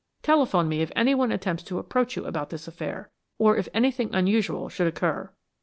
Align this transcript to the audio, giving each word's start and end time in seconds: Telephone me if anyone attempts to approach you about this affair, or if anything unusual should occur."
Telephone 0.23 0.67
me 0.67 0.81
if 0.81 0.91
anyone 0.95 1.31
attempts 1.31 1.61
to 1.61 1.77
approach 1.77 2.15
you 2.15 2.25
about 2.25 2.49
this 2.49 2.67
affair, 2.67 3.11
or 3.37 3.55
if 3.55 3.69
anything 3.71 4.09
unusual 4.15 4.67
should 4.67 4.87
occur." 4.87 5.31